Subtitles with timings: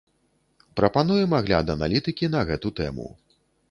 [0.81, 3.07] Прапануем агляд аналітыкі на гэту тэму.